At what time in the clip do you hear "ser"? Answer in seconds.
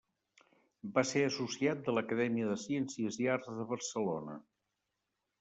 1.09-1.21